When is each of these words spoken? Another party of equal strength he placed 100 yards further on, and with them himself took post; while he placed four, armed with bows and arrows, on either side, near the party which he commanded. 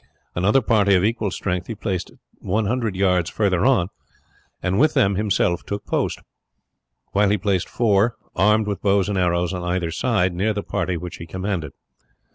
Another 0.33 0.61
party 0.63 0.95
of 0.95 1.03
equal 1.03 1.29
strength 1.29 1.67
he 1.67 1.75
placed 1.75 2.09
100 2.39 2.95
yards 2.95 3.29
further 3.29 3.67
on, 3.67 3.89
and 4.63 4.79
with 4.79 4.95
them 4.95 5.13
himself 5.13 5.63
took 5.63 5.85
post; 5.85 6.19
while 7.11 7.29
he 7.29 7.37
placed 7.37 7.69
four, 7.69 8.15
armed 8.35 8.65
with 8.65 8.81
bows 8.81 9.09
and 9.09 9.17
arrows, 9.19 9.53
on 9.53 9.61
either 9.61 9.91
side, 9.91 10.33
near 10.33 10.53
the 10.55 10.63
party 10.63 10.97
which 10.97 11.17
he 11.17 11.27
commanded. 11.27 11.73